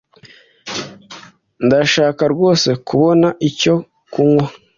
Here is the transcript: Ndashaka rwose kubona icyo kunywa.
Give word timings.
Ndashaka 1.65 2.23
rwose 2.33 2.69
kubona 2.87 3.27
icyo 3.49 3.75
kunywa. 4.11 4.47